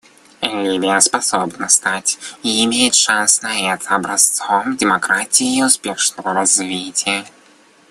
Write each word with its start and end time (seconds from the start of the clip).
Ливия 0.41 0.99
способна 0.99 1.69
стать— 1.69 2.17
и 2.41 2.65
имеет 2.65 2.95
шанс 2.95 3.43
на 3.43 3.71
это— 3.71 3.89
образцом 3.95 4.75
демократии 4.75 5.59
и 5.59 5.63
успешного 5.63 6.33
развития. 6.33 7.25